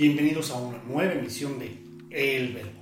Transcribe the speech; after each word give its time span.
Bienvenidos 0.00 0.50
a 0.50 0.56
una 0.56 0.78
nueva 0.88 1.12
emisión 1.12 1.58
de 1.58 1.76
El 2.08 2.54
Verbo. 2.54 2.80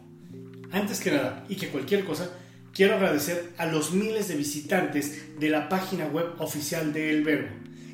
Antes 0.70 1.00
que 1.00 1.10
nada, 1.10 1.44
y 1.48 1.56
que 1.56 1.66
cualquier 1.66 2.04
cosa, 2.04 2.30
quiero 2.72 2.94
agradecer 2.94 3.54
a 3.58 3.66
los 3.66 3.90
miles 3.90 4.28
de 4.28 4.36
visitantes 4.36 5.36
de 5.36 5.50
la 5.50 5.68
página 5.68 6.06
web 6.06 6.26
oficial 6.38 6.92
de 6.92 7.10
El 7.10 7.24
Verbo. 7.24 7.48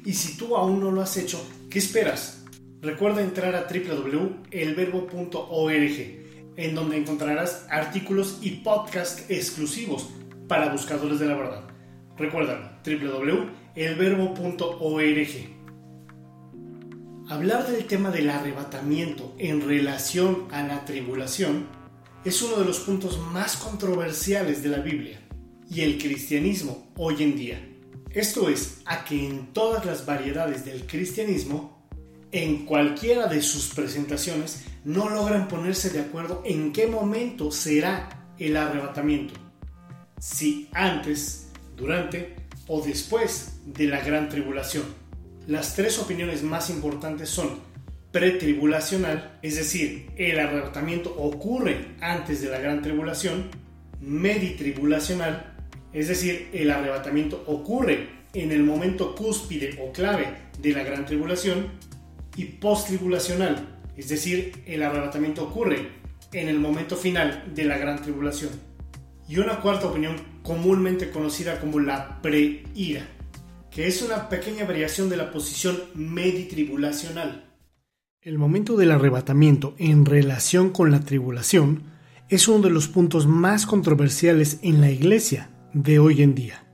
Y 0.05 0.13
si 0.13 0.37
tú 0.37 0.59
aún 0.59 0.79
no 0.79 0.91
lo 0.91 1.01
has 1.01 1.17
hecho, 1.17 1.43
¿qué 1.71 1.79
esperas? 1.79 2.45
Recuerda 2.83 3.23
entrar 3.23 3.55
a 3.55 3.63
www.elverbo.org, 3.63 6.53
en 6.57 6.75
donde 6.75 6.99
encontrarás 6.99 7.67
artículos 7.71 8.41
y 8.43 8.57
podcasts 8.57 9.25
exclusivos 9.31 10.11
para 10.49 10.71
buscadores 10.71 11.19
de 11.19 11.29
la 11.29 11.37
verdad. 11.39 11.65
Recuerda 12.19 12.79
www.elverbo.org. 12.85 15.64
Hablar 17.27 17.67
del 17.67 17.87
tema 17.87 18.11
del 18.11 18.29
arrebatamiento 18.29 19.35
en 19.39 19.67
relación 19.67 20.47
a 20.51 20.63
la 20.63 20.85
tribulación 20.85 21.67
es 22.23 22.43
uno 22.43 22.57
de 22.57 22.67
los 22.67 22.81
puntos 22.81 23.19
más 23.33 23.57
controversiales 23.57 24.63
de 24.63 24.69
la 24.69 24.81
Biblia 24.81 25.23
y 25.71 25.81
el 25.81 25.97
cristianismo 25.97 26.93
hoy 26.99 27.23
en 27.23 27.35
día. 27.35 27.67
Esto 28.11 28.51
es, 28.51 28.83
a 28.85 29.07
que 29.07 29.27
en 29.27 29.55
todas 29.55 29.87
las 29.87 30.05
variedades 30.05 30.67
del 30.67 30.87
cristianismo, 30.87 31.89
en 32.31 32.67
cualquiera 32.67 33.27
de 33.27 33.41
sus 33.41 33.69
presentaciones, 33.69 34.65
no 34.85 35.09
logran 35.09 35.49
ponerse 35.49 35.89
de 35.89 36.01
acuerdo 36.01 36.43
en 36.45 36.75
qué 36.75 36.87
momento 36.89 37.51
será 37.51 38.35
el 38.39 38.55
arrebatamiento. 38.55 39.33
Si 40.21 40.69
antes, 40.75 41.49
durante 41.75 42.37
o 42.67 42.83
después 42.83 43.61
de 43.65 43.87
la 43.87 44.01
gran 44.01 44.29
tribulación. 44.29 44.85
Las 45.47 45.75
tres 45.77 45.99
opiniones 45.99 46.43
más 46.43 46.71
importantes 46.71 47.29
son 47.29 47.61
pretribulacional, 48.13 49.39
es 49.43 49.57
decir, 49.57 50.11
el 50.17 50.39
arrebatamiento 50.39 51.15
ocurre 51.19 51.97
antes 52.01 52.41
de 52.41 52.49
la 52.49 52.59
gran 52.59 52.81
tribulación, 52.81 53.51
meditribulacional, 54.01 55.55
es 55.93 56.09
decir, 56.09 56.49
el 56.55 56.71
arrebatamiento 56.71 57.45
ocurre 57.47 58.09
en 58.33 58.53
el 58.53 58.63
momento 58.63 59.15
cúspide 59.15 59.79
o 59.83 59.93
clave 59.93 60.29
de 60.59 60.73
la 60.73 60.83
gran 60.83 61.05
tribulación, 61.05 61.73
y 62.37 62.47
posttribulacional, 62.47 63.83
es 63.99 64.09
decir, 64.09 64.63
el 64.67 64.83
arrebatamiento 64.83 65.45
ocurre 65.45 65.91
en 66.33 66.49
el 66.49 66.59
momento 66.59 66.97
final 66.97 67.53
de 67.55 67.65
la 67.65 67.77
gran 67.77 68.01
tribulación. 68.01 68.51
Y 69.29 69.37
una 69.37 69.61
cuarta 69.61 69.89
opinión 69.89 70.17
comúnmente 70.43 71.11
conocida 71.11 71.61
como 71.61 71.81
la 71.81 72.23
preira 72.23 73.07
que 73.75 73.89
es 73.89 74.03
una 74.03 74.29
pequeña 74.29 74.65
variación 74.65 75.11
de 75.11 75.17
la 75.17 75.33
posición 75.33 75.77
meditribulacional. 75.95 77.51
El 78.23 78.39
momento 78.39 78.77
del 78.77 78.93
arrebatamiento 78.93 79.75
en 79.79 80.07
relación 80.07 80.71
con 80.71 80.93
la 80.93 81.01
tribulación 81.01 81.83
es 82.29 82.47
uno 82.47 82.63
de 82.63 82.71
los 82.71 82.87
puntos 82.87 83.27
más 83.27 83.67
controversiales 83.67 84.61
en 84.63 84.81
la 84.81 84.91
iglesia 84.91 85.51
de 85.73 85.99
hoy 85.99 86.23
en 86.23 86.37
día. 86.37 86.65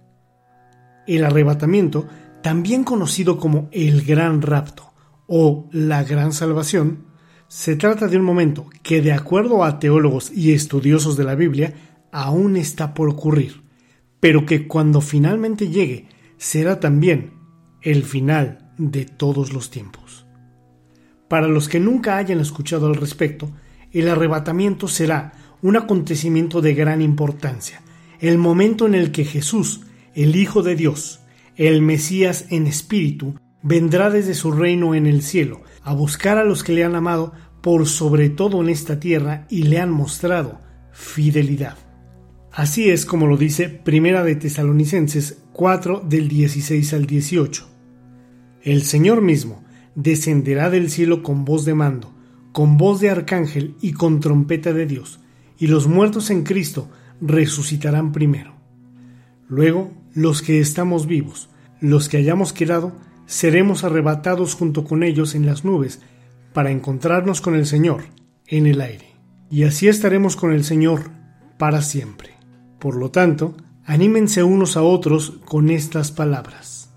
El 1.07 1.25
arrebatamiento, 1.25 2.07
también 2.43 2.85
conocido 2.85 3.39
como 3.39 3.71
el 3.73 4.03
gran 4.03 4.43
rapto 4.43 4.93
o 5.27 5.69
la 5.73 6.05
gran 6.05 6.35
salvación, 6.35 7.07
se 7.49 7.77
trata 7.77 8.09
de 8.09 8.19
un 8.19 8.25
momento 8.25 8.67
que 8.83 9.01
de 9.01 9.13
acuerdo 9.13 9.65
a 9.65 9.79
teólogos 9.79 10.31
y 10.31 10.53
estudiosos 10.53 11.17
de 11.17 11.25
la 11.25 11.35
Biblia 11.35 11.73
aún 12.13 12.57
está 12.57 12.93
por 12.93 13.09
ocurrir, 13.09 13.63
pero 14.21 14.45
que 14.45 14.69
cuando 14.69 15.01
finalmente 15.01 15.69
llegue 15.69 16.20
será 16.41 16.81
también 16.81 17.35
el 17.83 18.03
final 18.03 18.73
de 18.79 19.05
todos 19.05 19.53
los 19.53 19.69
tiempos. 19.69 20.27
Para 21.29 21.49
los 21.49 21.69
que 21.69 21.81
nunca 21.81 22.17
hayan 22.17 22.41
escuchado 22.41 22.87
al 22.87 22.95
respecto, 22.95 23.51
el 23.93 24.09
arrebatamiento 24.09 24.89
será 24.89 25.33
un 25.61 25.77
acontecimiento 25.77 26.63
de 26.63 26.75
gran 26.75 27.03
importancia, 27.03 27.83
el 28.21 28.39
momento 28.39 28.87
en 28.87 28.95
el 28.95 29.13
que 29.13 29.27
Jesús, 29.27 29.83
el 30.15 30.35
Hijo 30.35 30.63
de 30.63 30.77
Dios, 30.77 31.21
el 31.57 31.83
Mesías 31.83 32.47
en 32.49 32.67
espíritu, 32.67 33.35
vendrá 33.63 34.09
desde 34.09 34.33
su 34.33 34.51
reino 34.51 34.95
en 34.95 35.07
el 35.07 35.21
cielo 35.21 35.61
a 35.83 35.93
buscar 35.93 36.39
a 36.39 36.45
los 36.45 36.65
que 36.65 36.73
le 36.73 36.85
han 36.85 36.95
amado 36.95 37.35
por 37.61 37.87
sobre 37.87 38.31
todo 38.31 38.63
en 38.63 38.71
esta 38.71 38.99
tierra 38.99 39.47
y 39.51 39.65
le 39.65 39.79
han 39.79 39.91
mostrado 39.91 40.63
fidelidad. 40.91 41.77
Así 42.51 42.91
es 42.91 43.05
como 43.05 43.27
lo 43.27 43.37
dice 43.37 43.69
Primera 43.69 44.25
de 44.25 44.37
Tesalonicenses 44.37 45.43
4 45.61 46.05
del 46.09 46.29
16 46.29 46.95
al 46.95 47.05
18. 47.05 47.69
El 48.63 48.81
Señor 48.81 49.21
mismo 49.21 49.63
descenderá 49.95 50.71
del 50.71 50.89
cielo 50.89 51.23
con 51.23 51.45
voz 51.45 51.67
de 51.67 51.75
mando, 51.75 52.15
con 52.53 52.79
voz 52.79 52.99
de 53.01 53.11
arcángel 53.11 53.75
y 53.83 53.93
con 53.93 54.21
trompeta 54.21 54.73
de 54.73 54.87
Dios, 54.87 55.21
y 55.59 55.67
los 55.67 55.87
muertos 55.87 56.31
en 56.31 56.45
Cristo 56.45 56.89
resucitarán 57.21 58.11
primero. 58.11 58.55
Luego, 59.49 59.93
los 60.15 60.41
que 60.41 60.61
estamos 60.61 61.07
vivos, 61.07 61.51
los 61.79 62.09
que 62.09 62.17
hayamos 62.17 62.55
quedado, 62.55 62.95
seremos 63.27 63.85
arrebatados 63.85 64.55
junto 64.55 64.85
con 64.85 65.03
ellos 65.03 65.35
en 65.35 65.45
las 65.45 65.63
nubes, 65.63 66.01
para 66.55 66.71
encontrarnos 66.71 67.43
con 67.43 67.55
el 67.55 67.67
Señor 67.67 68.05
en 68.47 68.67
el 68.67 68.81
aire. 68.81 69.15
Y 69.51 69.65
así 69.65 69.89
estaremos 69.89 70.37
con 70.37 70.55
el 70.55 70.65
Señor 70.65 71.11
para 71.59 71.83
siempre. 71.83 72.31
Por 72.79 72.97
lo 72.97 73.11
tanto, 73.11 73.57
anímense 73.85 74.43
unos 74.43 74.77
a 74.77 74.83
otros 74.83 75.35
con 75.45 75.71
estas 75.71 76.13
palabras. 76.13 76.91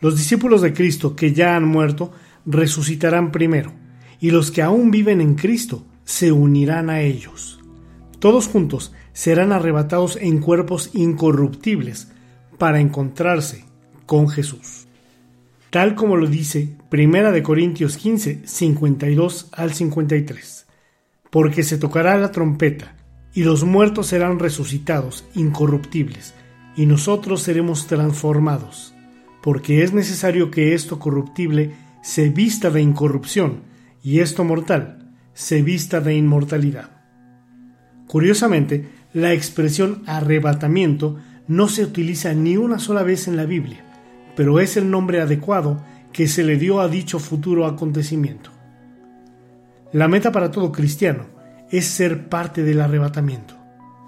Los 0.00 0.16
discípulos 0.16 0.62
de 0.62 0.72
Cristo 0.72 1.16
que 1.16 1.32
ya 1.32 1.56
han 1.56 1.66
muerto 1.66 2.12
resucitarán 2.44 3.32
primero, 3.32 3.72
y 4.20 4.30
los 4.30 4.50
que 4.50 4.62
aún 4.62 4.90
viven 4.90 5.20
en 5.20 5.34
Cristo 5.34 5.84
se 6.04 6.32
unirán 6.32 6.90
a 6.90 7.00
ellos. 7.00 7.60
Todos 8.18 8.48
juntos 8.48 8.92
serán 9.12 9.52
arrebatados 9.52 10.16
en 10.20 10.38
cuerpos 10.38 10.90
incorruptibles 10.94 12.12
para 12.58 12.80
encontrarse 12.80 13.64
con 14.06 14.28
Jesús. 14.28 14.86
Tal 15.70 15.94
como 15.94 16.16
lo 16.16 16.26
dice 16.26 16.76
Primera 16.88 17.32
de 17.32 17.42
Corintios 17.42 17.96
15, 17.96 18.46
52 18.46 19.48
al 19.52 19.74
53. 19.74 20.66
Porque 21.30 21.62
se 21.62 21.76
tocará 21.76 22.16
la 22.16 22.30
trompeta 22.30 22.95
y 23.36 23.44
los 23.44 23.64
muertos 23.64 24.06
serán 24.06 24.38
resucitados, 24.38 25.26
incorruptibles, 25.34 26.32
y 26.74 26.86
nosotros 26.86 27.42
seremos 27.42 27.86
transformados, 27.86 28.94
porque 29.42 29.82
es 29.82 29.92
necesario 29.92 30.50
que 30.50 30.72
esto 30.72 30.98
corruptible 30.98 31.74
se 32.02 32.30
vista 32.30 32.70
de 32.70 32.80
incorrupción, 32.80 33.60
y 34.02 34.20
esto 34.20 34.42
mortal 34.42 35.12
se 35.34 35.60
vista 35.60 36.00
de 36.00 36.14
inmortalidad. 36.14 36.88
Curiosamente, 38.06 38.88
la 39.12 39.34
expresión 39.34 40.02
arrebatamiento 40.06 41.18
no 41.46 41.68
se 41.68 41.84
utiliza 41.84 42.32
ni 42.32 42.56
una 42.56 42.78
sola 42.78 43.02
vez 43.02 43.28
en 43.28 43.36
la 43.36 43.44
Biblia, 43.44 43.84
pero 44.34 44.60
es 44.60 44.78
el 44.78 44.90
nombre 44.90 45.20
adecuado 45.20 45.84
que 46.10 46.26
se 46.26 46.42
le 46.42 46.56
dio 46.56 46.80
a 46.80 46.88
dicho 46.88 47.18
futuro 47.18 47.66
acontecimiento. 47.66 48.50
La 49.92 50.08
meta 50.08 50.32
para 50.32 50.50
todo 50.50 50.72
cristiano 50.72 51.35
es 51.70 51.86
ser 51.86 52.28
parte 52.28 52.62
del 52.62 52.80
arrebatamiento. 52.80 53.54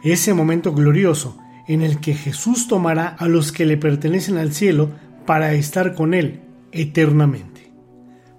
Ese 0.02 0.34
momento 0.34 0.72
glorioso 0.74 1.38
en 1.66 1.82
el 1.82 2.00
que 2.00 2.14
Jesús 2.14 2.68
tomará 2.68 3.08
a 3.08 3.28
los 3.28 3.52
que 3.52 3.66
le 3.66 3.76
pertenecen 3.76 4.38
al 4.38 4.52
cielo 4.52 4.90
para 5.26 5.52
estar 5.54 5.94
con 5.94 6.14
Él 6.14 6.40
eternamente. 6.72 7.72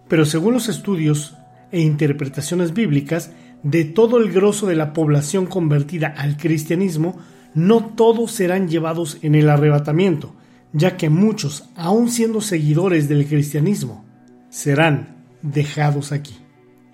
Pero 0.07 0.25
según 0.25 0.53
los 0.53 0.69
estudios 0.69 1.35
e 1.71 1.81
interpretaciones 1.81 2.73
bíblicas, 2.73 3.31
de 3.61 3.83
todo 3.83 4.17
el 4.17 4.31
grosso 4.31 4.67
de 4.67 4.75
la 4.75 4.93
población 4.93 5.45
convertida 5.45 6.07
al 6.07 6.37
cristianismo, 6.37 7.19
no 7.53 7.85
todos 7.85 8.31
serán 8.31 8.67
llevados 8.67 9.17
en 9.21 9.35
el 9.35 9.49
arrebatamiento, 9.49 10.35
ya 10.71 10.97
que 10.97 11.09
muchos, 11.09 11.69
aun 11.75 12.09
siendo 12.09 12.41
seguidores 12.41 13.09
del 13.09 13.27
cristianismo, 13.27 14.05
serán 14.49 15.17
dejados 15.41 16.11
aquí. 16.11 16.37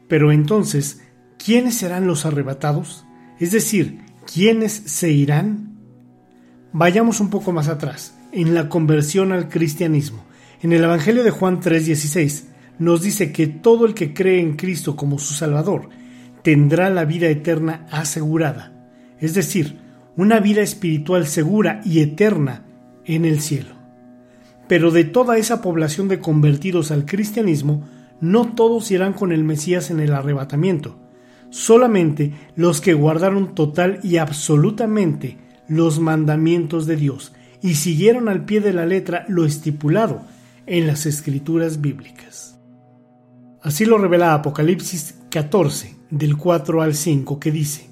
Pero 0.08 0.32
entonces, 0.32 1.02
¿quiénes 1.46 1.76
serán 1.76 2.08
los 2.08 2.26
arrebatados? 2.26 3.06
Es 3.40 3.52
decir, 3.52 4.00
¿quiénes 4.34 4.72
se 4.74 5.12
irán? 5.12 5.78
Vayamos 6.74 7.20
un 7.20 7.30
poco 7.30 7.52
más 7.52 7.68
atrás, 7.68 8.18
en 8.32 8.56
la 8.56 8.68
conversión 8.68 9.32
al 9.32 9.48
cristianismo. 9.48 10.26
En 10.64 10.74
el 10.74 10.84
Evangelio 10.84 11.24
de 11.24 11.30
Juan 11.30 11.62
3:16 11.62 12.46
nos 12.80 13.04
dice 13.04 13.32
que 13.32 13.46
todo 13.46 13.86
el 13.86 13.94
que 13.94 14.14
cree 14.14 14.40
en 14.40 14.56
Cristo 14.56 14.96
como 14.96 15.20
su 15.20 15.36
Salvador 15.36 15.90
tendrá 16.42 16.90
la 16.90 17.06
vida 17.06 17.28
eterna 17.28 17.86
asegurada, 17.92 18.74
es 19.20 19.36
decir, 19.36 19.78
una 20.18 20.40
vida 20.40 20.62
espiritual 20.62 21.28
segura 21.28 21.80
y 21.86 22.00
eterna 22.00 22.66
en 23.06 23.24
el 23.24 23.40
cielo. 23.40 23.76
Pero 24.68 24.90
de 24.90 25.04
toda 25.04 25.38
esa 25.38 25.62
población 25.62 26.08
de 26.08 26.20
convertidos 26.20 26.90
al 26.90 27.06
cristianismo, 27.06 27.88
no 28.20 28.54
todos 28.56 28.90
irán 28.90 29.14
con 29.14 29.32
el 29.32 29.44
Mesías 29.44 29.92
en 29.92 30.00
el 30.00 30.14
arrebatamiento, 30.14 31.05
solamente 31.50 32.34
los 32.56 32.82
que 32.82 32.94
guardaron 32.94 33.56
total 33.56 34.00
y 34.04 34.18
absolutamente 34.18 35.38
los 35.68 36.00
mandamientos 36.00 36.86
de 36.86 36.96
Dios 36.96 37.34
y 37.62 37.76
siguieron 37.76 38.30
al 38.30 38.46
pie 38.46 38.62
de 38.62 38.74
la 38.74 38.86
letra 38.86 39.26
lo 39.28 39.46
estipulado 39.46 40.22
en 40.68 40.88
las 40.88 41.06
escrituras 41.06 41.82
bíblicas. 41.82 42.60
Así 43.62 43.86
lo 43.86 43.98
revela 43.98 44.34
Apocalipsis 44.34 45.16
14, 45.32 45.96
del 46.12 46.38
4 46.38 46.82
al 46.82 46.94
5, 46.94 47.40
que 47.40 47.52
dice, 47.52 47.90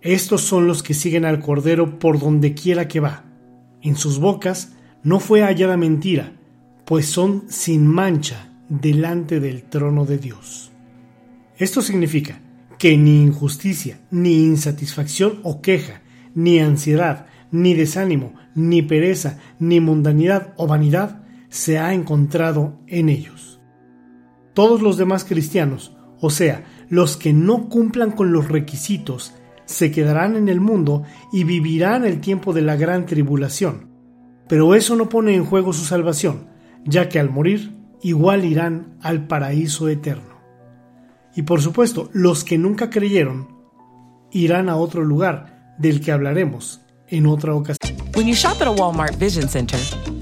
Estos 0.00 0.42
son 0.42 0.66
los 0.66 0.82
que 0.82 0.94
siguen 0.94 1.24
al 1.24 1.40
Cordero 1.40 1.98
por 1.98 2.18
donde 2.18 2.54
quiera 2.54 2.88
que 2.88 3.00
va. 3.00 3.24
En 3.82 3.96
sus 3.96 4.18
bocas 4.18 4.72
no 5.02 5.20
fue 5.20 5.42
hallada 5.42 5.76
mentira, 5.76 6.32
pues 6.84 7.06
son 7.06 7.44
sin 7.48 7.86
mancha 7.86 8.50
delante 8.68 9.38
del 9.38 9.62
trono 9.62 10.04
de 10.06 10.18
Dios. 10.18 10.72
Esto 11.56 11.80
significa 11.82 12.40
que 12.84 12.98
ni 12.98 13.22
injusticia, 13.22 13.98
ni 14.10 14.44
insatisfacción 14.44 15.40
o 15.42 15.62
queja, 15.62 16.02
ni 16.34 16.58
ansiedad, 16.58 17.24
ni 17.50 17.72
desánimo, 17.72 18.34
ni 18.54 18.82
pereza, 18.82 19.38
ni 19.58 19.80
mundanidad 19.80 20.52
o 20.58 20.66
vanidad 20.66 21.24
se 21.48 21.78
ha 21.78 21.94
encontrado 21.94 22.82
en 22.86 23.08
ellos. 23.08 23.58
Todos 24.52 24.82
los 24.82 24.98
demás 24.98 25.24
cristianos, 25.24 25.96
o 26.20 26.28
sea, 26.28 26.66
los 26.90 27.16
que 27.16 27.32
no 27.32 27.70
cumplan 27.70 28.10
con 28.10 28.32
los 28.32 28.48
requisitos, 28.50 29.32
se 29.64 29.90
quedarán 29.90 30.36
en 30.36 30.50
el 30.50 30.60
mundo 30.60 31.04
y 31.32 31.44
vivirán 31.44 32.04
el 32.04 32.20
tiempo 32.20 32.52
de 32.52 32.60
la 32.60 32.76
gran 32.76 33.06
tribulación. 33.06 33.88
Pero 34.46 34.74
eso 34.74 34.94
no 34.94 35.08
pone 35.08 35.34
en 35.34 35.46
juego 35.46 35.72
su 35.72 35.86
salvación, 35.86 36.48
ya 36.84 37.08
que 37.08 37.18
al 37.18 37.30
morir 37.30 37.72
igual 38.02 38.44
irán 38.44 38.98
al 39.00 39.26
paraíso 39.26 39.88
eterno. 39.88 40.33
Y 41.36 41.42
por 41.42 41.60
supuesto, 41.60 42.10
los 42.12 42.44
que 42.44 42.58
nunca 42.58 42.90
creyeron 42.90 43.48
irán 44.30 44.68
a 44.68 44.76
otro 44.76 45.04
lugar 45.04 45.74
del 45.78 46.00
que 46.00 46.12
hablaremos 46.12 46.80
en 47.08 47.26
otra 47.26 47.54
ocasión. 47.54 47.96
When 48.14 48.28
you 48.28 48.34
shop 48.34 48.60
at 48.60 48.68
a 48.68 48.70
Walmart 48.70 49.16
Vision 49.16 49.48
Center, 49.48 49.78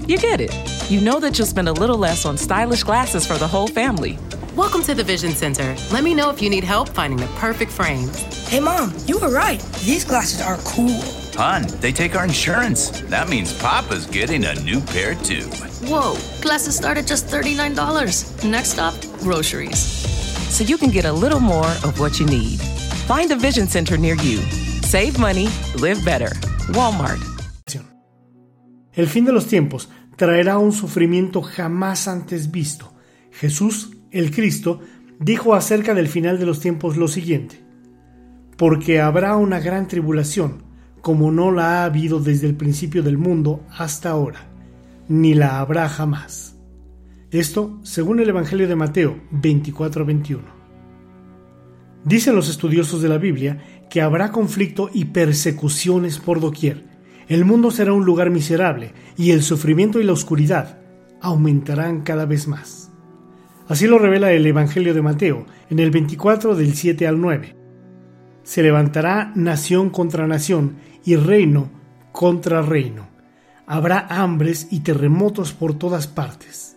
you 0.07 0.17
get 0.17 0.41
it. 0.41 0.51
You 0.89 1.01
know 1.01 1.19
that 1.19 1.37
you'll 1.37 1.47
spend 1.47 1.69
a 1.69 1.73
little 1.73 1.97
less 1.97 2.25
on 2.25 2.37
stylish 2.37 2.83
glasses 2.83 3.27
for 3.27 3.37
the 3.37 3.47
whole 3.47 3.67
family. 3.67 4.17
Welcome 4.55 4.81
to 4.83 4.95
the 4.95 5.03
Vision 5.03 5.33
Center. 5.33 5.75
Let 5.91 6.03
me 6.03 6.15
know 6.15 6.31
if 6.31 6.41
you 6.41 6.49
need 6.49 6.63
help 6.63 6.89
finding 6.89 7.19
the 7.19 7.27
perfect 7.39 7.71
frames. 7.71 8.19
Hey, 8.47 8.59
Mom, 8.59 8.91
you 9.05 9.19
were 9.19 9.29
right. 9.29 9.61
These 9.85 10.05
glasses 10.05 10.41
are 10.41 10.57
cool. 10.65 11.01
Hun, 11.35 11.67
they 11.79 11.91
take 11.91 12.15
our 12.15 12.23
insurance. 12.23 12.89
That 13.09 13.29
means 13.29 13.53
Papa's 13.59 14.07
getting 14.07 14.45
a 14.45 14.55
new 14.61 14.81
pair 14.81 15.13
too. 15.15 15.45
Whoa, 15.87 16.17
glasses 16.41 16.75
start 16.75 16.97
at 16.97 17.05
just 17.05 17.27
$39. 17.27 18.43
Next 18.49 18.71
stop, 18.71 18.95
groceries. 19.19 20.12
So 20.53 20.63
you 20.63 20.77
can 20.77 20.91
get 20.91 21.05
a 21.05 21.11
little 21.11 21.39
more 21.39 21.65
of 21.83 21.99
what 21.99 22.19
you 22.19 22.27
need. 22.27 22.59
Find 23.07 23.31
a 23.31 23.35
Vision 23.35 23.67
Center 23.67 23.97
near 23.97 24.13
you. 24.17 24.37
Save 24.83 25.17
money, 25.17 25.49
live 25.81 26.05
better. 26.05 26.29
Walmart. 26.75 27.17
El 28.93 29.07
fin 29.07 29.25
de 29.25 29.31
los 29.31 29.47
tiempos 29.47 29.89
traerá 30.15 30.59
un 30.59 30.71
sufrimiento 30.71 31.41
jamás 31.41 32.07
antes 32.07 32.51
visto. 32.51 32.93
Jesús, 33.31 33.97
el 34.11 34.29
Cristo, 34.29 34.79
dijo 35.19 35.55
acerca 35.55 35.95
del 35.95 36.07
final 36.07 36.37
de 36.37 36.45
los 36.45 36.59
tiempos 36.59 36.97
lo 36.97 37.07
siguiente, 37.07 37.59
porque 38.55 39.01
habrá 39.01 39.35
una 39.37 39.59
gran 39.59 39.87
tribulación, 39.87 40.61
como 41.01 41.31
no 41.31 41.49
la 41.49 41.81
ha 41.81 41.85
habido 41.85 42.19
desde 42.19 42.45
el 42.45 42.55
principio 42.55 43.01
del 43.01 43.17
mundo 43.17 43.65
hasta 43.75 44.11
ahora, 44.11 44.47
ni 45.07 45.33
la 45.33 45.59
habrá 45.59 45.89
jamás. 45.89 46.53
Esto 47.33 47.79
según 47.81 48.19
el 48.19 48.29
Evangelio 48.29 48.67
de 48.67 48.75
Mateo 48.75 49.19
24-21. 49.31 50.41
Dicen 52.05 52.35
los 52.35 52.47
estudiosos 52.47 53.01
de 53.01 53.09
la 53.09 53.17
Biblia 53.17 53.57
que 53.89 54.01
habrá 54.01 54.31
conflicto 54.31 54.91
y 54.93 55.05
persecuciones 55.05 56.19
por 56.19 56.39
doquier. 56.39 56.83
El 57.27 57.43
mundo 57.43 57.71
será 57.71 57.91
un 57.91 58.05
lugar 58.05 58.29
miserable 58.29 58.93
y 59.17 59.31
el 59.31 59.41
sufrimiento 59.41 59.99
y 59.99 60.03
la 60.03 60.11
oscuridad 60.11 60.77
aumentarán 61.21 62.01
cada 62.01 62.27
vez 62.27 62.47
más. 62.47 62.91
Así 63.67 63.87
lo 63.87 63.97
revela 63.97 64.31
el 64.31 64.45
Evangelio 64.45 64.93
de 64.93 65.01
Mateo 65.01 65.47
en 65.71 65.79
el 65.79 65.89
24 65.89 66.55
del 66.55 66.75
7 66.75 67.07
al 67.07 67.19
9. 67.19 67.55
Se 68.43 68.61
levantará 68.61 69.31
nación 69.33 69.89
contra 69.89 70.27
nación 70.27 70.75
y 71.03 71.15
reino 71.15 71.71
contra 72.11 72.61
reino. 72.61 73.07
Habrá 73.65 74.05
hambres 74.07 74.67
y 74.69 74.81
terremotos 74.81 75.51
por 75.51 75.73
todas 75.73 76.05
partes. 76.05 76.72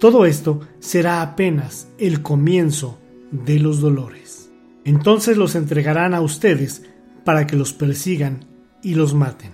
Todo 0.00 0.24
esto 0.24 0.60
será 0.78 1.20
apenas 1.20 1.86
el 1.98 2.22
comienzo 2.22 2.98
de 3.30 3.58
los 3.58 3.82
dolores. 3.82 4.50
Entonces 4.86 5.36
los 5.36 5.54
entregarán 5.54 6.14
a 6.14 6.22
ustedes 6.22 6.84
para 7.22 7.46
que 7.46 7.54
los 7.54 7.74
persigan 7.74 8.46
y 8.82 8.94
los 8.94 9.12
maten, 9.12 9.50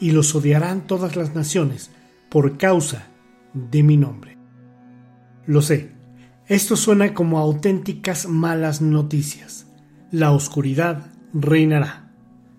y 0.00 0.10
los 0.10 0.34
odiarán 0.34 0.88
todas 0.88 1.14
las 1.14 1.36
naciones 1.36 1.92
por 2.28 2.58
causa 2.58 3.06
de 3.54 3.84
mi 3.84 3.96
nombre. 3.96 4.36
Lo 5.46 5.62
sé, 5.62 5.92
esto 6.48 6.74
suena 6.74 7.14
como 7.14 7.38
auténticas 7.38 8.28
malas 8.28 8.82
noticias. 8.82 9.68
La 10.10 10.32
oscuridad 10.32 11.12
reinará. 11.32 12.12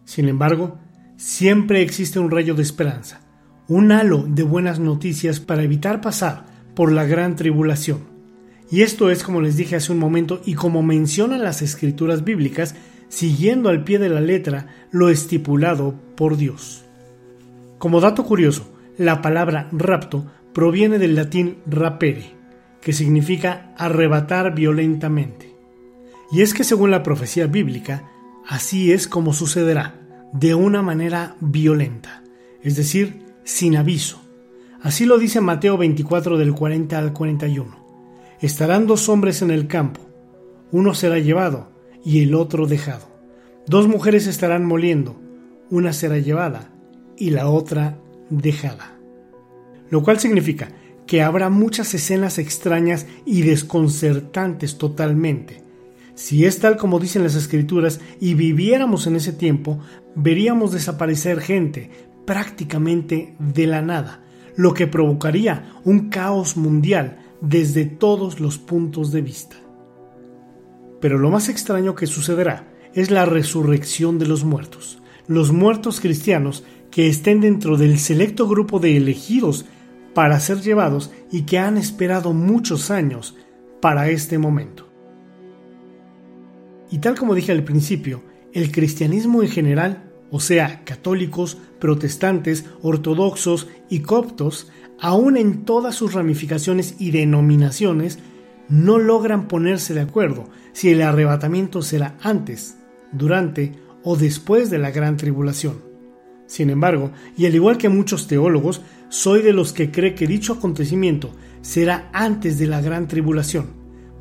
Sin 0.06 0.30
embargo, 0.30 0.80
siempre 1.18 1.82
existe 1.82 2.20
un 2.20 2.32
rayo 2.32 2.56
de 2.56 2.64
esperanza, 2.64 3.20
un 3.68 3.92
halo 3.92 4.24
de 4.26 4.44
buenas 4.44 4.80
noticias 4.80 5.42
para 5.42 5.64
evitar 5.64 6.00
pasar 6.00 6.57
por 6.78 6.92
la 6.92 7.06
gran 7.06 7.36
tribulación. 7.36 8.02
Y 8.70 8.84
esto 8.84 9.10
es 9.10 9.24
como 9.24 9.42
les 9.42 9.58
dije 9.58 9.76
hace 9.76 9.92
un 9.92 9.98
momento 9.98 10.42
y 10.46 10.54
como 10.54 10.84
mencionan 10.84 11.42
las 11.42 11.64
escrituras 11.64 12.24
bíblicas, 12.24 12.76
siguiendo 13.10 13.70
al 13.70 13.84
pie 13.84 13.98
de 13.98 14.10
la 14.10 14.22
letra 14.22 14.68
lo 14.92 15.10
estipulado 15.10 15.96
por 16.16 16.38
Dios. 16.38 16.86
Como 17.80 18.00
dato 18.00 18.26
curioso, 18.26 18.72
la 18.96 19.24
palabra 19.24 19.70
rapto 19.72 20.28
proviene 20.54 21.00
del 21.00 21.16
latín 21.16 21.58
rapere, 21.66 22.36
que 22.80 22.94
significa 22.94 23.74
arrebatar 23.76 24.54
violentamente. 24.54 25.56
Y 26.32 26.44
es 26.44 26.54
que 26.54 26.64
según 26.64 26.92
la 26.92 27.02
profecía 27.02 27.48
bíblica, 27.48 28.08
así 28.48 28.92
es 28.92 29.08
como 29.08 29.34
sucederá, 29.34 29.96
de 30.32 30.54
una 30.54 30.84
manera 30.84 31.38
violenta, 31.40 32.22
es 32.62 32.76
decir, 32.76 33.24
sin 33.44 33.78
aviso. 33.78 34.27
Así 34.82 35.06
lo 35.06 35.18
dice 35.18 35.42
Mateo 35.42 35.78
24 35.78 36.38
del 36.38 36.54
40 36.54 36.98
al 36.98 37.14
41. 37.14 37.88
Estarán 38.42 38.86
dos 38.86 39.10
hombres 39.10 39.42
en 39.42 39.52
el 39.52 39.68
campo, 39.68 40.02
uno 40.72 40.94
será 40.94 41.18
llevado 41.18 41.72
y 42.04 42.22
el 42.22 42.36
otro 42.36 42.68
dejado. 42.68 43.08
Dos 43.66 43.88
mujeres 43.88 44.28
estarán 44.28 44.66
moliendo, 44.66 45.20
una 45.70 45.94
será 45.94 46.20
llevada 46.20 46.72
y 47.18 47.32
la 47.32 47.50
otra 47.50 48.00
dejada. 48.30 48.98
Lo 49.90 50.04
cual 50.04 50.20
significa 50.20 50.70
que 51.08 51.22
habrá 51.24 51.50
muchas 51.50 51.94
escenas 51.94 52.38
extrañas 52.38 53.08
y 53.26 53.42
desconcertantes 53.42 54.78
totalmente. 54.78 55.64
Si 56.14 56.46
es 56.46 56.60
tal 56.60 56.78
como 56.78 57.00
dicen 57.00 57.24
las 57.24 57.36
escrituras 57.36 58.00
y 58.20 58.34
viviéramos 58.34 59.08
en 59.08 59.16
ese 59.16 59.34
tiempo, 59.34 59.80
veríamos 60.16 60.72
desaparecer 60.72 61.40
gente 61.40 61.90
prácticamente 62.26 63.36
de 63.40 63.68
la 63.68 63.82
nada, 63.82 64.24
lo 64.58 64.74
que 64.74 64.88
provocaría 64.88 65.72
un 65.86 66.10
caos 66.10 66.58
mundial 66.58 67.20
desde 67.40 67.86
todos 67.86 68.42
los 68.42 68.58
puntos 68.58 69.12
de 69.14 69.22
vista. 69.22 69.56
Pero 71.00 71.18
lo 71.18 71.30
más 71.30 71.48
extraño 71.48 71.96
que 71.96 72.08
sucederá 72.08 72.68
es 72.94 73.12
la 73.12 73.26
resurrección 73.26 74.18
de 74.18 74.26
los 74.26 74.44
muertos, 74.44 75.00
los 75.28 75.54
muertos 75.54 76.02
cristianos 76.02 76.66
que 76.90 77.08
estén 77.08 77.40
dentro 77.40 77.78
del 77.78 78.00
selecto 78.00 78.48
grupo 78.48 78.80
de 78.80 78.98
elegidos 78.98 79.66
para 80.16 80.40
ser 80.40 80.62
llevados 80.62 81.12
y 81.32 81.44
que 81.44 81.60
han 81.60 81.78
esperado 81.78 82.34
muchos 82.34 82.90
años 82.90 83.36
para 83.80 84.10
este 84.10 84.40
momento. 84.40 84.88
Y 86.90 86.98
tal 86.98 87.16
como 87.16 87.36
dije 87.36 87.52
al 87.52 87.64
principio, 87.64 88.24
el 88.54 88.72
cristianismo 88.72 89.44
en 89.44 89.50
general, 89.50 90.07
o 90.32 90.40
sea, 90.40 90.84
católicos, 90.84 91.58
protestantes, 91.80 92.66
ortodoxos 92.82 93.68
y 93.90 94.00
coptos, 94.00 94.72
aún 95.00 95.38
en 95.38 95.64
todas 95.64 95.96
sus 95.96 96.14
ramificaciones 96.14 96.96
y 97.00 97.12
denominaciones, 97.12 98.20
no 98.70 98.98
logran 98.98 99.48
ponerse 99.48 99.94
de 99.94 100.02
acuerdo 100.02 100.50
si 100.74 100.90
el 100.90 101.02
arrebatamiento 101.02 101.82
será 101.82 102.18
antes, 102.22 102.78
durante 103.12 103.74
o 104.04 104.16
después 104.16 104.70
de 104.70 104.78
la 104.78 104.92
gran 104.92 105.18
tribulación. 105.18 105.82
Sin 106.46 106.70
embargo, 106.70 107.12
y 107.38 107.46
al 107.46 107.56
igual 107.56 107.78
que 107.78 107.90
muchos 107.90 108.28
teólogos, 108.28 108.82
soy 109.10 109.42
de 109.42 109.54
los 109.54 109.74
que 109.74 109.92
cree 109.92 110.16
que 110.16 110.28
dicho 110.28 110.54
acontecimiento 110.54 111.32
será 111.62 112.10
antes 112.14 112.58
de 112.58 112.68
la 112.68 112.82
gran 112.82 113.08
tribulación, 113.08 113.68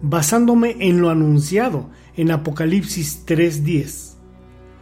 basándome 0.03 0.77
en 0.81 1.01
lo 1.01 1.11
anunciado 1.11 1.91
en 2.17 2.31
Apocalipsis 2.31 3.25
3:10. 3.27 4.16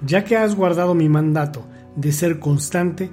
Ya 0.06 0.24
que 0.24 0.36
has 0.36 0.54
guardado 0.54 0.94
mi 0.94 1.08
mandato 1.08 1.66
de 1.96 2.12
ser 2.12 2.38
constante, 2.38 3.10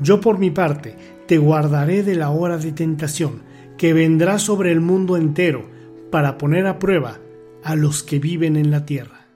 yo 0.00 0.20
por 0.20 0.38
mi 0.38 0.50
parte 0.50 0.96
te 1.26 1.38
guardaré 1.38 2.02
de 2.02 2.16
la 2.16 2.30
hora 2.30 2.58
de 2.58 2.72
tentación 2.72 3.42
que 3.78 3.94
vendrá 3.94 4.38
sobre 4.38 4.70
el 4.70 4.80
mundo 4.80 5.16
entero 5.16 5.70
para 6.10 6.36
poner 6.36 6.66
a 6.66 6.78
prueba 6.78 7.18
a 7.62 7.76
los 7.76 8.02
que 8.02 8.18
viven 8.18 8.56
en 8.56 8.70
la 8.70 8.84
tierra. 8.84 9.26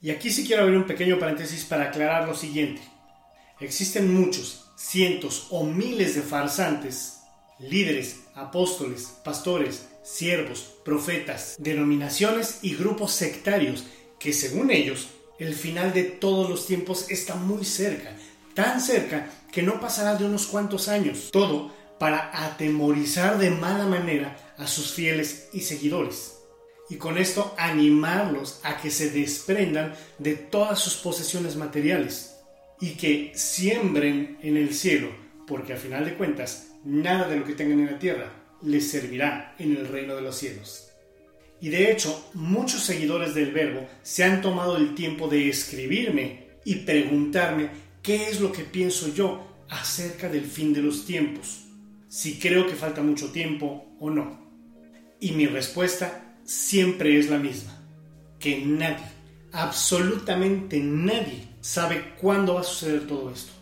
Y 0.00 0.10
aquí 0.10 0.30
sí 0.30 0.46
quiero 0.46 0.62
abrir 0.62 0.76
un 0.76 0.86
pequeño 0.86 1.18
paréntesis 1.18 1.64
para 1.64 1.84
aclarar 1.84 2.28
lo 2.28 2.34
siguiente. 2.34 2.82
Existen 3.58 4.14
muchos, 4.14 4.70
cientos 4.76 5.48
o 5.50 5.64
miles 5.64 6.14
de 6.14 6.20
farsantes, 6.20 7.20
líderes, 7.58 8.26
apóstoles, 8.34 9.16
pastores, 9.24 9.88
siervos, 10.04 10.74
profetas, 10.84 11.56
denominaciones 11.58 12.58
y 12.60 12.76
grupos 12.76 13.12
sectarios 13.12 13.86
que 14.18 14.34
según 14.34 14.70
ellos 14.70 15.08
el 15.38 15.54
final 15.54 15.92
de 15.92 16.04
todos 16.04 16.48
los 16.48 16.66
tiempos 16.66 17.10
está 17.10 17.34
muy 17.34 17.64
cerca, 17.64 18.10
tan 18.54 18.80
cerca 18.80 19.30
que 19.52 19.62
no 19.62 19.80
pasará 19.80 20.16
de 20.16 20.24
unos 20.24 20.46
cuantos 20.46 20.88
años. 20.88 21.30
Todo 21.32 21.72
para 21.98 22.46
atemorizar 22.46 23.38
de 23.38 23.50
mala 23.50 23.86
manera 23.86 24.54
a 24.58 24.66
sus 24.66 24.92
fieles 24.92 25.48
y 25.52 25.60
seguidores. 25.60 26.38
Y 26.88 26.96
con 26.96 27.18
esto 27.18 27.54
animarlos 27.58 28.60
a 28.62 28.76
que 28.76 28.90
se 28.90 29.10
desprendan 29.10 29.94
de 30.18 30.34
todas 30.34 30.78
sus 30.78 30.94
posesiones 30.94 31.56
materiales 31.56 32.36
y 32.80 32.90
que 32.90 33.32
siembren 33.34 34.38
en 34.42 34.56
el 34.56 34.74
cielo, 34.74 35.08
porque 35.46 35.72
a 35.72 35.76
final 35.76 36.04
de 36.04 36.14
cuentas 36.14 36.68
nada 36.84 37.28
de 37.28 37.36
lo 37.36 37.44
que 37.44 37.54
tengan 37.54 37.80
en 37.80 37.92
la 37.92 37.98
tierra 37.98 38.32
les 38.62 38.90
servirá 38.90 39.54
en 39.58 39.76
el 39.76 39.88
reino 39.88 40.14
de 40.14 40.22
los 40.22 40.36
cielos. 40.36 40.85
Y 41.60 41.70
de 41.70 41.90
hecho, 41.90 42.30
muchos 42.34 42.82
seguidores 42.82 43.34
del 43.34 43.52
verbo 43.52 43.86
se 44.02 44.24
han 44.24 44.42
tomado 44.42 44.76
el 44.76 44.94
tiempo 44.94 45.28
de 45.28 45.48
escribirme 45.48 46.46
y 46.64 46.76
preguntarme 46.76 47.70
qué 48.02 48.28
es 48.28 48.40
lo 48.40 48.52
que 48.52 48.62
pienso 48.64 49.12
yo 49.14 49.46
acerca 49.68 50.28
del 50.28 50.44
fin 50.44 50.72
de 50.72 50.82
los 50.82 51.06
tiempos, 51.06 51.64
si 52.08 52.38
creo 52.38 52.66
que 52.66 52.74
falta 52.74 53.02
mucho 53.02 53.32
tiempo 53.32 53.86
o 53.98 54.10
no. 54.10 54.46
Y 55.18 55.32
mi 55.32 55.46
respuesta 55.46 56.36
siempre 56.44 57.18
es 57.18 57.30
la 57.30 57.38
misma, 57.38 57.82
que 58.38 58.60
nadie, 58.64 59.04
absolutamente 59.52 60.78
nadie, 60.78 61.48
sabe 61.60 62.14
cuándo 62.20 62.54
va 62.54 62.60
a 62.60 62.64
suceder 62.64 63.06
todo 63.06 63.30
esto. 63.32 63.52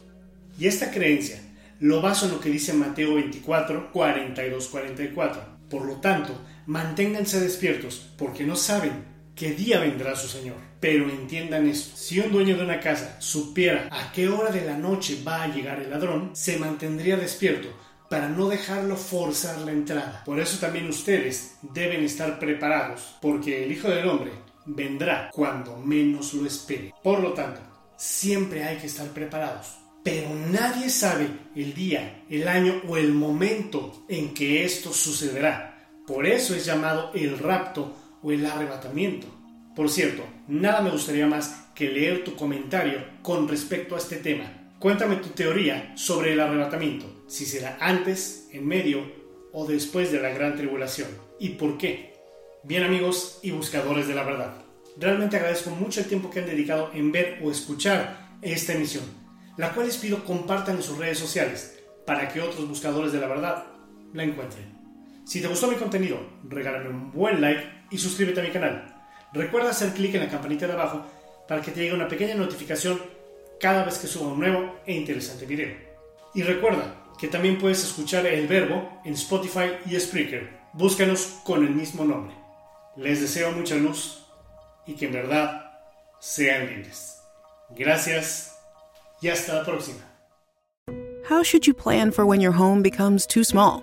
Y 0.58 0.66
esta 0.66 0.90
creencia 0.90 1.40
lo 1.80 2.00
baso 2.00 2.26
en 2.26 2.32
lo 2.32 2.40
que 2.40 2.50
dice 2.50 2.72
Mateo 2.72 3.14
24, 3.14 3.92
42, 3.92 4.68
44. 4.68 5.42
Por 5.68 5.86
lo 5.86 5.94
tanto, 5.96 6.38
manténganse 6.66 7.40
despiertos, 7.40 8.10
porque 8.16 8.44
no 8.44 8.56
saben 8.56 9.04
qué 9.34 9.52
día 9.52 9.80
vendrá 9.80 10.16
su 10.16 10.28
Señor. 10.28 10.56
Pero 10.80 11.08
entiendan 11.08 11.66
esto, 11.68 11.96
si 11.96 12.20
un 12.20 12.30
dueño 12.30 12.56
de 12.56 12.64
una 12.64 12.80
casa 12.80 13.16
supiera 13.20 13.88
a 13.90 14.12
qué 14.12 14.28
hora 14.28 14.50
de 14.50 14.64
la 14.64 14.76
noche 14.76 15.22
va 15.26 15.42
a 15.42 15.48
llegar 15.48 15.80
el 15.80 15.90
ladrón, 15.90 16.30
se 16.34 16.58
mantendría 16.58 17.16
despierto 17.16 17.68
para 18.10 18.28
no 18.28 18.48
dejarlo 18.48 18.96
forzar 18.96 19.58
la 19.60 19.72
entrada. 19.72 20.22
Por 20.24 20.38
eso 20.38 20.58
también 20.58 20.88
ustedes 20.88 21.56
deben 21.62 22.04
estar 22.04 22.38
preparados, 22.38 23.16
porque 23.20 23.64
el 23.64 23.72
Hijo 23.72 23.88
del 23.88 24.08
Hombre 24.08 24.32
vendrá 24.66 25.30
cuando 25.32 25.78
menos 25.78 26.34
lo 26.34 26.46
espere. 26.46 26.92
Por 27.02 27.20
lo 27.20 27.32
tanto, 27.32 27.60
siempre 27.96 28.64
hay 28.64 28.76
que 28.76 28.86
estar 28.86 29.08
preparados 29.08 29.84
pero 30.04 30.28
nadie 30.34 30.90
sabe 30.90 31.28
el 31.56 31.72
día, 31.72 32.24
el 32.28 32.46
año 32.46 32.82
o 32.86 32.98
el 32.98 33.14
momento 33.14 34.04
en 34.06 34.34
que 34.34 34.62
esto 34.64 34.92
sucederá. 34.92 35.73
Por 36.06 36.26
eso 36.26 36.54
es 36.54 36.64
llamado 36.64 37.10
el 37.14 37.38
rapto 37.38 37.94
o 38.22 38.32
el 38.32 38.44
arrebatamiento. 38.46 39.26
Por 39.74 39.90
cierto, 39.90 40.22
nada 40.48 40.80
me 40.80 40.90
gustaría 40.90 41.26
más 41.26 41.66
que 41.74 41.88
leer 41.88 42.24
tu 42.24 42.36
comentario 42.36 43.04
con 43.22 43.48
respecto 43.48 43.94
a 43.94 43.98
este 43.98 44.16
tema. 44.16 44.72
Cuéntame 44.78 45.16
tu 45.16 45.30
teoría 45.30 45.92
sobre 45.96 46.34
el 46.34 46.40
arrebatamiento, 46.40 47.24
si 47.26 47.46
será 47.46 47.78
antes, 47.80 48.48
en 48.52 48.66
medio 48.66 49.02
o 49.52 49.66
después 49.66 50.12
de 50.12 50.20
la 50.20 50.30
gran 50.30 50.56
tribulación. 50.56 51.08
¿Y 51.38 51.50
por 51.50 51.78
qué? 51.78 52.14
Bien 52.62 52.82
amigos 52.82 53.40
y 53.42 53.50
buscadores 53.50 54.06
de 54.06 54.14
la 54.14 54.24
verdad, 54.24 54.54
realmente 54.96 55.36
agradezco 55.36 55.70
mucho 55.70 56.00
el 56.00 56.06
tiempo 56.06 56.30
que 56.30 56.40
han 56.40 56.46
dedicado 56.46 56.90
en 56.94 57.12
ver 57.12 57.40
o 57.42 57.50
escuchar 57.50 58.36
esta 58.42 58.74
emisión 58.74 59.24
la 59.56 59.72
cual 59.72 59.86
les 59.86 59.96
pido 59.96 60.24
compartan 60.24 60.76
en 60.76 60.82
sus 60.82 60.98
redes 60.98 61.18
sociales 61.18 61.78
para 62.06 62.28
que 62.28 62.40
otros 62.40 62.68
buscadores 62.68 63.12
de 63.12 63.20
la 63.20 63.28
verdad 63.28 63.66
la 64.12 64.24
encuentren. 64.24 64.73
Si 65.24 65.40
te 65.40 65.48
gustó 65.48 65.68
mi 65.68 65.76
contenido, 65.76 66.18
regálame 66.48 66.90
un 66.90 67.10
buen 67.10 67.40
like 67.40 67.64
y 67.90 67.98
suscríbete 67.98 68.40
a 68.40 68.44
mi 68.44 68.50
canal. 68.50 68.94
Recuerda 69.32 69.70
hacer 69.70 69.92
clic 69.92 70.14
en 70.14 70.20
la 70.20 70.28
campanita 70.28 70.66
de 70.66 70.74
abajo 70.74 71.02
para 71.48 71.62
que 71.62 71.70
te 71.70 71.80
llegue 71.80 71.94
una 71.94 72.08
pequeña 72.08 72.34
notificación 72.34 73.00
cada 73.58 73.84
vez 73.84 73.98
que 73.98 74.06
suba 74.06 74.32
un 74.32 74.40
nuevo 74.40 74.80
e 74.86 74.94
interesante 74.94 75.46
video. 75.46 75.74
Y 76.34 76.42
recuerda 76.42 76.94
que 77.18 77.28
también 77.28 77.58
puedes 77.58 77.82
escuchar 77.82 78.26
el 78.26 78.46
verbo 78.46 79.00
en 79.04 79.14
Spotify 79.14 79.76
y 79.86 79.98
Spreaker. 79.98 80.50
Búscanos 80.74 81.40
con 81.44 81.64
el 81.64 81.70
mismo 81.70 82.04
nombre. 82.04 82.34
Les 82.96 83.20
deseo 83.20 83.52
mucha 83.52 83.76
luz 83.76 84.24
y 84.86 84.94
que 84.94 85.06
en 85.06 85.12
verdad 85.12 85.80
sean 86.20 86.66
libres. 86.66 87.18
Gracias 87.70 88.56
y 89.22 89.28
hasta 89.28 89.54
la 89.54 89.64
próxima. 89.64 90.00
How 91.30 91.42
should 91.42 91.66
you 91.66 91.72
plan 91.72 92.12
for 92.12 92.26
when 92.26 92.40
your 92.40 92.52
home 92.52 92.82
becomes 92.82 93.26
too 93.26 93.42
small? 93.42 93.82